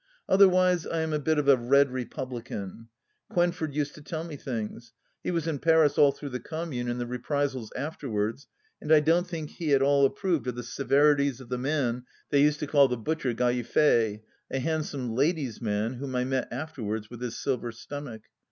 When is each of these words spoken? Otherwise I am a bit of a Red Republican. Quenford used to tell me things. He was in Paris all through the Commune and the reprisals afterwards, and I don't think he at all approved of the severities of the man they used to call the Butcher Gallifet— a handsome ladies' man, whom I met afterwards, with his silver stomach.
Otherwise 0.27 0.87
I 0.87 1.01
am 1.01 1.13
a 1.13 1.19
bit 1.19 1.37
of 1.37 1.47
a 1.47 1.55
Red 1.55 1.91
Republican. 1.91 2.87
Quenford 3.29 3.75
used 3.75 3.93
to 3.93 4.01
tell 4.01 4.23
me 4.23 4.35
things. 4.35 4.93
He 5.23 5.29
was 5.29 5.45
in 5.45 5.59
Paris 5.59 5.95
all 5.95 6.11
through 6.11 6.29
the 6.29 6.39
Commune 6.39 6.89
and 6.89 6.99
the 6.99 7.05
reprisals 7.05 7.71
afterwards, 7.75 8.47
and 8.81 8.91
I 8.91 8.99
don't 8.99 9.27
think 9.27 9.51
he 9.51 9.75
at 9.75 9.83
all 9.83 10.03
approved 10.07 10.47
of 10.47 10.55
the 10.55 10.63
severities 10.63 11.39
of 11.39 11.49
the 11.49 11.59
man 11.59 12.05
they 12.31 12.41
used 12.41 12.59
to 12.61 12.65
call 12.67 12.87
the 12.87 12.97
Butcher 12.97 13.35
Gallifet— 13.35 14.21
a 14.49 14.57
handsome 14.57 15.13
ladies' 15.13 15.61
man, 15.61 15.93
whom 15.93 16.15
I 16.15 16.23
met 16.23 16.47
afterwards, 16.51 17.11
with 17.11 17.21
his 17.21 17.37
silver 17.37 17.71
stomach. 17.71 18.21